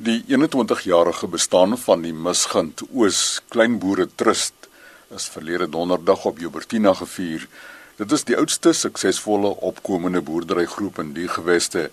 [0.00, 4.70] Die 21-jarige bestaan van die Misgind Oos Kleinboere Trust
[5.12, 7.44] is verlede donderdag op Joubertina gevier.
[7.98, 11.90] Dit is die oudste suksesvolle opkomende boerderygroep in die geweste.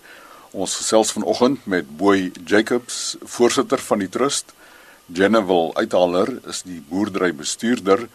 [0.56, 4.56] Ons gesels vanoggend met Boy Jacobs, voorsitter van die trust.
[5.12, 8.08] Jenneval Uithaler is die boerderybestuurder.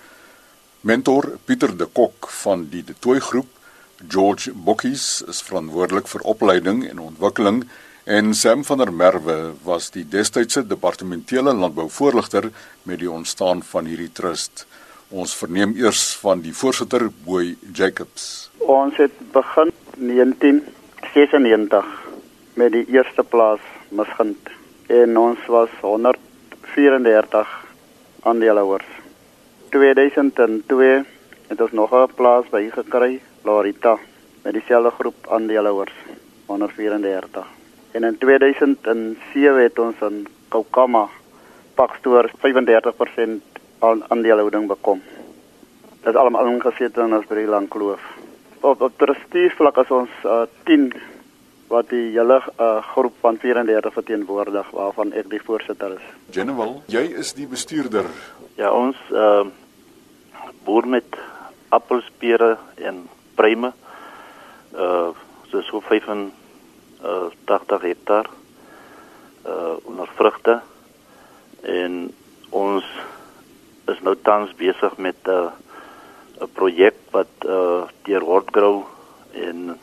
[0.81, 3.61] Mentor Pieter de Kok van die De Tooi groep.
[4.09, 7.67] George Bokkies is verantwoordelik vir opleiding en ontwikkeling
[8.03, 12.49] En Sam van der Merwe was die destydse departementele landbouvoorligter
[12.83, 14.65] met die ontstaan van hierdie trust.
[15.07, 18.51] Ons verneem eers van die voorsitter Boy Jacobs.
[18.57, 21.87] Ons het begin 1996
[22.59, 24.51] met die eerste plaas misgind
[24.91, 27.55] en ons was 134
[28.27, 28.91] aandeelhouers.
[29.71, 31.03] 2002
[31.47, 33.97] het ons nog 'n plaas by gekry, Larita,
[34.43, 35.95] met dieselfde groep aandeelhouers,
[36.45, 37.62] 134.
[37.93, 41.07] En in 2007 het ons in Kokama
[41.77, 43.61] Pakstoor 35%
[44.07, 45.01] aandeelhouding bekom.
[46.01, 48.01] Dit is almal ingesit in ons baie lank kloof.
[48.65, 50.89] Op op trustees vlak as ons uh, 10
[51.69, 56.11] wat die hele uh, groep van 34 verteenwoordig waarvan ek die voorsitter is.
[56.33, 58.09] General, jy is die bestuurder.
[58.57, 59.45] Ja, ons uh
[60.63, 61.17] boer met
[61.75, 63.03] appels, pere en
[63.35, 63.73] pruime.
[64.73, 65.11] Uh
[65.51, 66.21] so so 5 uh
[67.45, 68.29] 80 hektaar
[69.45, 70.61] uh onder vrugte
[71.61, 72.13] en
[72.49, 72.83] ons
[73.91, 75.51] is nou tans besig met 'n uh,
[76.41, 78.83] 'n projek wat uh deur Wortgrow
[79.31, 79.79] en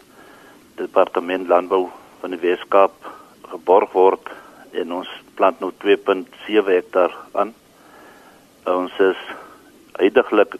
[0.74, 1.88] departement landbou
[2.20, 2.94] van die Weskaap
[3.52, 4.30] geborg word
[4.72, 7.54] en ons plant nou 2.7 hektaar aan.
[8.64, 9.20] Ons is
[9.92, 10.56] uitdruklik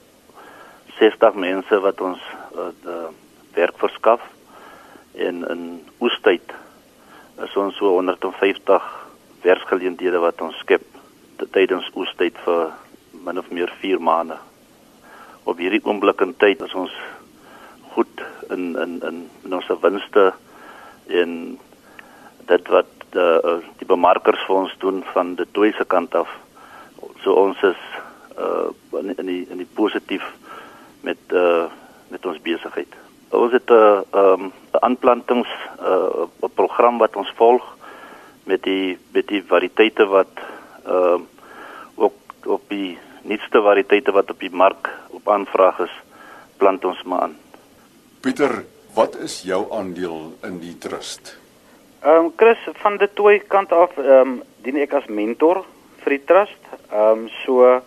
[0.99, 2.23] 60 mense wat ons
[2.57, 3.09] uh,
[3.55, 4.25] werk verskaf
[5.15, 5.63] en in
[6.01, 6.55] oestyd
[7.45, 8.89] is ons so 150
[9.43, 10.85] werksgeleenthede wat ons skep
[11.55, 12.71] tydens oestyd vir
[13.25, 14.37] min of meer 4 maande.
[15.49, 16.95] Op hierdie oomblik in tyd is ons
[17.95, 20.31] goed in in in, in ons winste
[21.09, 21.35] en
[22.51, 26.31] dit wat die, uh, die bemarkers vir ons doen van die tweede kant af.
[27.25, 27.83] So ons is
[28.39, 30.25] uh in die in die positief
[31.07, 31.67] met uh
[32.11, 33.00] met ons besigheid.
[33.31, 35.49] Ons het 'n uh, um, aanplantings
[35.81, 37.77] uh, 'n program wat ons volg
[38.45, 40.35] met die met die variëteite wat
[40.85, 41.21] ehm uh,
[41.95, 45.95] ook op die nuutste variëteite wat op die mark op aanvraag is,
[46.57, 47.37] plant ons maar aan.
[48.21, 48.65] Pieter,
[48.95, 51.39] wat is jou aandeel in die trust?
[52.03, 55.65] Ehm um, Chris van die twee kant af ehm um, dien ek as mentor
[56.03, 56.63] vir die trust.
[56.91, 57.81] Ehm um, so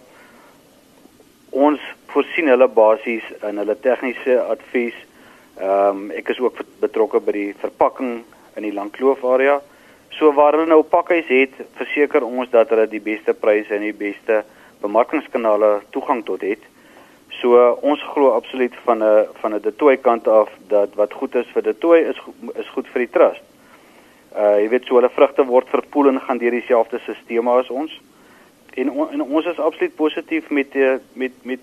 [1.49, 1.81] ons
[2.13, 4.95] voorsien hulle basies in hulle tegniese advies
[5.57, 8.23] Ehm um, ek is ook betrokke by die verpakking
[8.55, 9.61] in die Langkloof area.
[10.17, 13.93] So waar hulle nou pakkies het, verseker ons dat hulle die beste pryse en die
[13.97, 14.43] beste
[14.81, 16.61] bemarkingskanale toegang tot het.
[17.41, 21.47] So ons glo absoluut van 'n van 'n detoy kant af dat wat goed is
[21.53, 22.19] vir detoy is
[22.55, 23.43] is goed vir die trust.
[24.35, 28.01] Uh jy weet so hulle vrugte word verpoel en gaan deur dieselfde stelsel as ons.
[28.73, 30.73] En, on, en ons is absoluut positief met
[31.13, 31.59] met met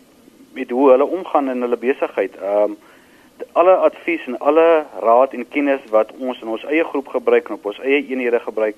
[0.53, 2.37] met hoe hulle omgaan in hulle besigheid.
[2.37, 2.77] Ehm um,
[3.53, 7.55] alle advies en alle raad en kennis wat ons in ons eie groep gebruik en
[7.55, 8.77] op ons eie eenhede gebruik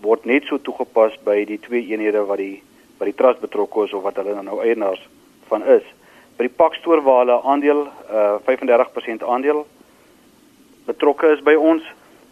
[0.00, 2.62] word net so toegepas by die twee eenhede wat die
[3.00, 5.00] wat die trust betrokke is of wat hulle nou eienaars
[5.48, 5.84] van is.
[6.36, 9.64] By die pakstoor waar hulle aandeel uh 35% aandeel
[10.88, 11.84] betrokke is by ons,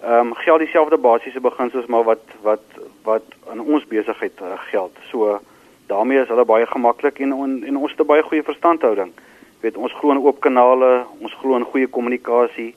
[0.02, 4.96] ehm um, geld dieselfde basiese beginsels maar wat wat wat aan ons besigheid uh, geld.
[5.10, 5.40] So
[5.88, 9.12] daarmee is hulle baie gemaklik en on, en ons het 'n baie goeie verstandhouding
[9.60, 12.74] weet ons glo in oop kanale, ons glo in goeie kommunikasie.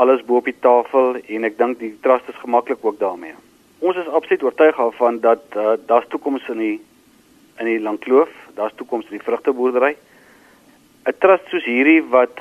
[0.00, 3.34] Alles bo op die tafel en ek dink die trust is gemaklik ook daarmee.
[3.82, 6.78] Ons is absoluut oortuig daarvan dat uh, daar's toekoms in die
[7.60, 9.96] in die Langkloof, daar's toekoms in die vrugteboerdery.
[11.06, 12.40] 'n Trust soos hierdie wat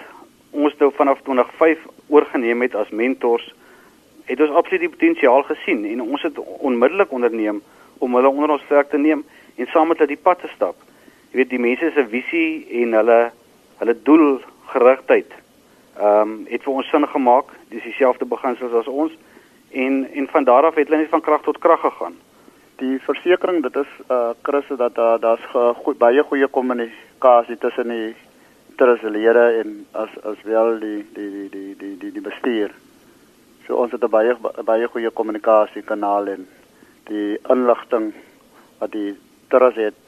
[0.52, 3.54] ons nou vanaf 2005 oorgeneem het as mentors,
[4.26, 7.62] het ons absoluut die potensiaal gesien en ons het onmiddellik onderneem
[7.98, 9.24] om hulle onder ons werk te neem
[9.56, 10.76] en saam met hulle die pad te stap.
[11.32, 13.20] Jy weet die mense se visie en hulle
[13.82, 15.32] hulle doelgerigtheid
[15.98, 17.52] ehm um, het vir ons sin gemaak.
[17.70, 19.14] Dis dieselfde beginsels as ons.
[19.72, 22.16] En en van daar af het hulle net van krag tot krag gegaan.
[22.82, 27.90] Die versekering dit is uh Chris dat daar uh, daar's goed baie goeie kommunikasie tussen
[27.90, 28.16] die
[28.78, 32.72] terselede en as as wel die die die die die die, die bestuur.
[33.68, 36.48] So ons het 'n baie baie goeie kommunikasie kanaal en
[37.04, 38.14] die inligting
[38.80, 39.18] wat die
[39.50, 40.00] terras het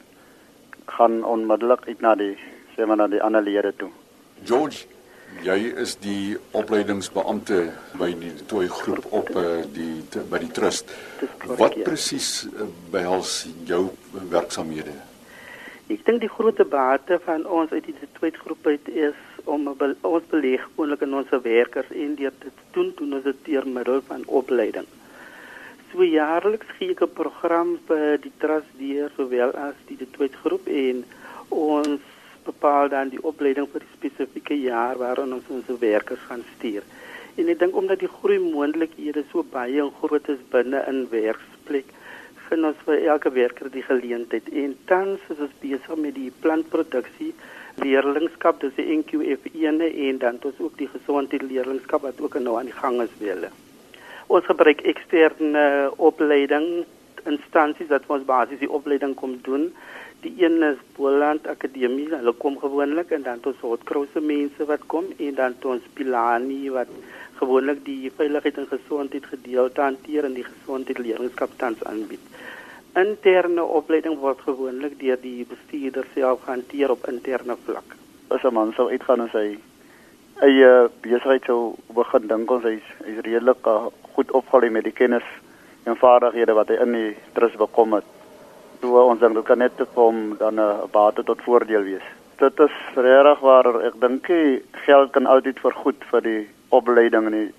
[0.86, 2.36] gaan onmiddellik uit na die
[2.76, 3.90] sê maar na die ander lede toe.
[4.44, 4.86] George,
[5.42, 10.92] Jy is die opleidingsbeampte by die tooi groep op uh, die by die trust.
[11.58, 11.82] Wat ja.
[11.88, 13.88] presies uh, behels jou
[14.30, 14.94] werksamehede?
[15.92, 19.90] Ek dink die groot bate van ons uit die tweede groep uit is om be
[20.06, 24.00] ons beleg gewoonlik in ons werkers en dit te doen doen ons dit deur middel
[24.08, 24.86] van opleiding.
[25.92, 30.68] So jaarliks gee ek 'n program vir die trust deur sowel as die, tweede groep
[30.68, 31.04] en
[31.50, 32.00] ons
[32.46, 36.86] bepaal dan die opleiding vir die spesifieke jaar waarin ons ons werkers gaan stuur.
[37.34, 41.90] En ek dink omdat die groei moontlikhede so baie en groot is binne in werksplek,
[42.46, 44.48] gun ons vir elke werker die geleentheid.
[44.52, 47.32] En tans is ons besig met die plantproduksie
[47.82, 52.70] leerlingskap, dis die NQF1 en dan ons ook die gesondheid leerlingskap wat ook nou aan
[52.70, 53.50] die gang is wele.
[54.26, 55.64] Ons gebruik eksterne
[55.96, 56.84] opleiding
[57.28, 59.70] instansies wat ons basies die opleiding kom doen.
[60.24, 64.86] Die een is Boland Akademie, hulle kom gewoonlik en dan het ons Hotkrouse mense wat
[64.92, 66.94] kom en dan het ons Pilani wat
[67.40, 72.24] gewoonlik die veiligheid en gesondheid gedeelte hanteer en die gesondheid leerlingskap tans aanbied.
[72.96, 77.96] Interne opleiding word gewoonlik deur die bestuurder self gehanteer op interne vlak.
[78.32, 79.46] As 'n man sou uitgaan en sy
[80.40, 80.72] eie
[81.04, 85.28] besigheid sou begin dink ons hy's hy's redelik uh, goed opgelei met die kennis
[85.84, 88.23] en vaardighede wat hy in die trust bekom het.
[88.80, 92.06] So ons dink dit kan net hom dan 'n uh, bate tot voordeel wees.
[92.38, 97.50] Dit is regtig waar ek dink die geld kan altyd vergoed vir die opleiding nie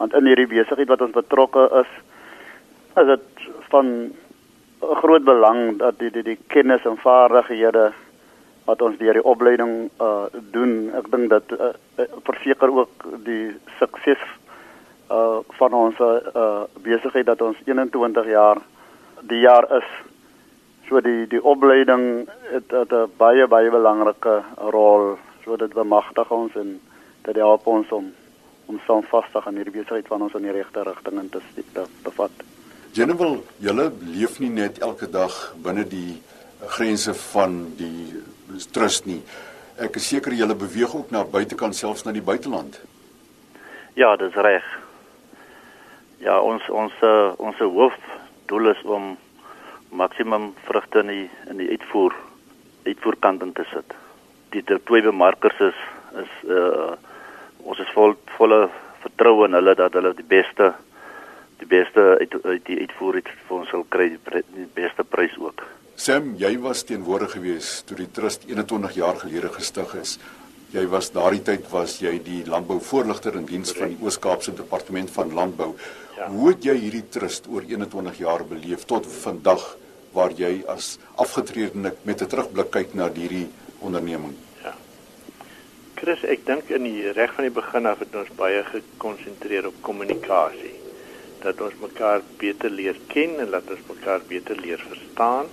[0.00, 1.90] want in hierdie besigheid wat ons betrokke is
[3.00, 3.88] is dit van
[4.80, 7.90] groot belang dat die die, die kennis en vaardighede
[8.64, 11.72] wat ons deur die opleiding uh doen, ek dink dat uh,
[12.28, 14.22] verseker ook die sukses
[15.10, 18.62] uh van ons uh besigheid dat ons 21 jaar
[19.32, 19.88] die jaar is.
[20.90, 24.42] So die die opleiding het, het 'n baie baie belangrike
[24.74, 26.80] rol so dit bemagtig ons en
[27.22, 28.12] dit help ons om
[28.66, 31.40] om standvastig aan hierdie besigheid van ons in die regte rigting in te,
[31.72, 32.30] te bevat.
[32.92, 36.22] Jennifer, julle leef nie net elke dag binne die
[36.66, 38.22] grense van die
[38.70, 39.22] trust nie.
[39.78, 42.80] Ek is seker julle beweeg ook na buitekant selfs na die buiteland.
[43.94, 44.66] Ja, dis reg.
[46.18, 49.16] Ja, ons ons uh, ons hoofdoel is om
[49.90, 52.14] maksimum vrugte in die in die uitvoer
[52.86, 53.96] uitvoerkant in te sit.
[54.54, 55.80] Die twee bemarkers is
[56.24, 56.92] is uh
[57.60, 58.70] ons is vol volle
[59.02, 60.72] vertroue in hulle dat hulle die beste
[61.60, 65.36] die beste uit, uit die uitvoer het vir ons sal kry die, die beste prys
[65.38, 65.66] ook.
[66.00, 70.14] Sam, jy was teenwoordig geweest toe die trust 21 jaar gelede gestig is.
[70.72, 75.34] Jy was daardie tyd was jy die landbouvoorligter in diens van die Oos-Kaapse Departement van
[75.36, 75.74] Landbou.
[76.20, 76.26] Ja.
[76.28, 79.62] Hoe het jy hierdie trust oor 21 jaar beleef tot vandag
[80.12, 84.34] waar jy as afgetrede met 'n terugblik kyk na hierdie onderneming?
[84.62, 84.74] Ja.
[85.94, 89.80] Chris, ek dink in die reg van die begin af het ons baie gekonsentreer op
[89.80, 90.76] kommunikasie.
[91.40, 95.46] Dat ons mekaar beter leer ken en dat ons mekaar beter leer verstaan.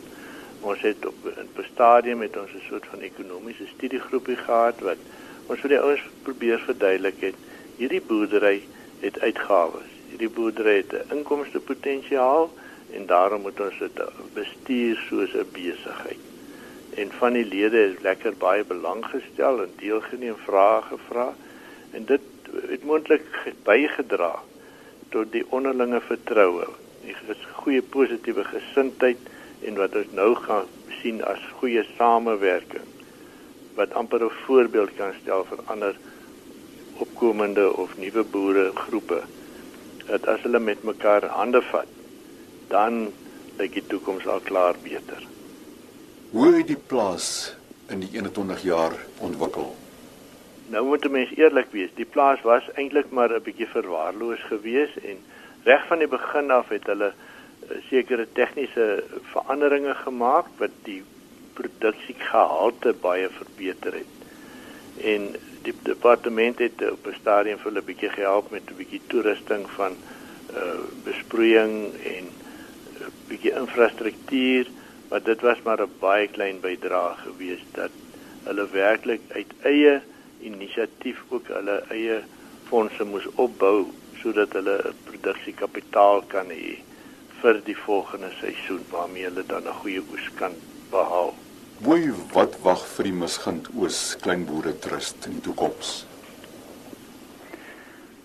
[0.62, 5.00] Ons het op 'n stadium met ons 'n soort van ekonomiese studiegroepie gehad wat
[5.48, 7.36] ons vir die ouens probeer verduidelik het
[7.78, 8.64] hierdie boerdery
[9.00, 9.97] het uitgawes.
[10.18, 12.50] Hierdie boerdery het 'n inkomste potensiaal
[12.98, 14.00] en daarom moet ons dit
[14.34, 16.24] bestuur soos 'n besigheid.
[17.02, 21.28] En van die lede het lekker baie belang gestel en deelgeneem vrae gevra
[21.92, 22.22] en dit
[22.72, 24.34] het moontlik bygedra
[25.10, 26.66] tot die onderlinge vertroue,
[27.06, 27.16] die
[27.54, 29.18] goeie positiewe gesindheid
[29.62, 30.66] en wat ons nou gaan
[31.02, 32.90] sien as goeie samewerking
[33.76, 35.95] wat amper 'n voorbeeld kan stel vir ander
[36.97, 39.21] opkomende of nuwe boere groepe
[40.07, 41.87] dat as hulle met mekaar hande vat
[42.68, 43.07] dan
[43.57, 45.23] lyk die toekoms al klaar beter.
[46.31, 47.56] Hoe het die plaas
[47.87, 49.76] in die 21 jaar ontwikkel?
[50.68, 54.97] Nou moet 'n mens eerlik wees, die plaas was eintlik maar 'n bietjie verwaarloos geweest
[54.97, 55.18] en
[55.64, 57.14] reg van die begin af het hulle
[57.90, 61.04] sekere tegniese veranderinge gemaak wat die
[61.54, 64.14] produksiegehalte baie verbeter het.
[65.04, 65.35] En
[65.68, 69.69] die departement het op 'n stadium vir hulle 'n bietjie gehelp met 'n bietjie toerusting
[69.78, 69.97] van
[70.59, 71.74] uh besproeiing
[72.16, 72.26] en
[73.06, 74.66] 'n bietjie infrastruktuur,
[75.09, 77.92] maar dit was maar 'n baie klein bydrae geweest dat
[78.44, 80.02] hulle werklik uit eie
[80.40, 82.21] inisiatief ook hulle eie
[82.69, 83.88] fondse moes opbou
[84.21, 86.78] sodat hulle produksiekapitaal kan hê
[87.42, 90.54] vir die volgende seisoen waarmee hulle dan 'n goeie oes kan
[90.90, 91.37] behaal.
[91.78, 96.07] Boei, wat wag vir die Misgind Oos Kleinboere Trust in die toekoms?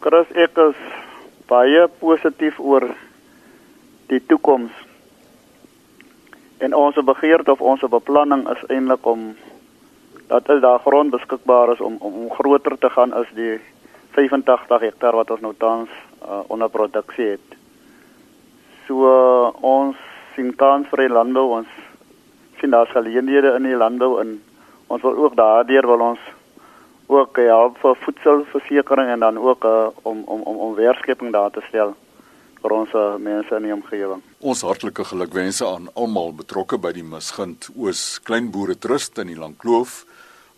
[0.00, 0.78] Chris, ek is
[1.50, 2.86] baie positief oor
[4.08, 4.72] die toekoms.
[6.64, 9.28] En ons begeerte of ons beplanning is eintlik om
[10.32, 13.58] dat is daar grond beskikbaar is om om, om groter te gaan as die
[14.16, 15.92] 85 hektaar wat ons nou tans
[16.24, 17.56] uh, onder produksie het.
[18.88, 20.00] So uh, ons
[20.32, 21.80] sien kans vir die landbou ons
[22.62, 24.36] sien daar geleenthede in die landbou en
[24.86, 26.22] ons wil ook daardeur wil ons
[27.10, 31.64] ook ja vir voedselversekering en dan ook uh, om om om om werkskeping daar te
[31.68, 31.96] stel
[32.62, 34.22] vir ons uh, mense in die omgewing.
[34.38, 40.04] Ons hartlike gelukwense aan almal betrokke by die Misgunt Oos Kleinboere Trust in die Langkloof.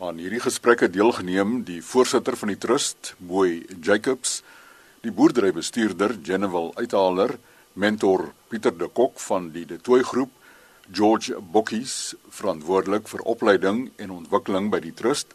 [0.05, 4.43] Aan hierdie gesprekke deelgeneem die voorsitter van die trust, Mooi Jacobs,
[5.07, 7.39] die boerderybestuurder Jenewil Uithaler,
[7.73, 10.33] mentor Pieter de Kok van die De Tooi groep,
[10.93, 15.33] George Bokkies, verantwoordelik vir opleiding en ontwikkeling by die trust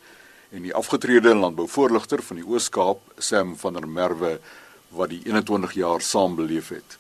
[0.54, 4.38] en die afgetrede landbouvoorligter van die Oos-Kaap, Sam van der Merwe
[4.94, 6.98] wat die 21 jaar saam beleef het.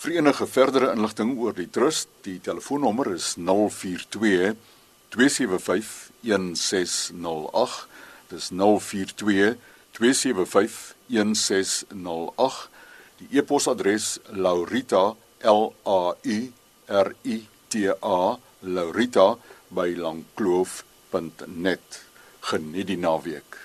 [0.00, 4.56] Vir enige verdere inligting oor die trust, die telefoonnommer is 042
[5.12, 7.86] 275 1608.
[8.32, 9.56] Dis 042
[9.96, 12.68] 275 1608.
[13.20, 16.38] Die e-posadres laurita l a u
[16.88, 19.34] r i t a laurita
[19.74, 21.88] by langkloof.net.
[22.46, 23.63] Geniet die naweek.